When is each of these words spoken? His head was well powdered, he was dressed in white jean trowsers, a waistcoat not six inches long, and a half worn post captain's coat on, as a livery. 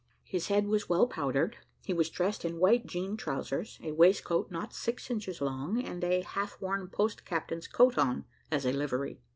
His 0.23 0.47
head 0.47 0.65
was 0.65 0.89
well 0.89 1.05
powdered, 1.05 1.57
he 1.83 1.93
was 1.93 2.09
dressed 2.09 2.43
in 2.43 2.57
white 2.57 2.87
jean 2.87 3.15
trowsers, 3.17 3.77
a 3.83 3.91
waistcoat 3.91 4.49
not 4.49 4.73
six 4.73 5.11
inches 5.11 5.41
long, 5.41 5.79
and 5.79 6.03
a 6.03 6.21
half 6.21 6.59
worn 6.59 6.87
post 6.87 7.23
captain's 7.23 7.67
coat 7.67 7.99
on, 7.99 8.25
as 8.49 8.65
a 8.65 8.73
livery. 8.73 9.21